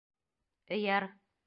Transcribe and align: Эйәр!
Эйәр! 0.79 1.09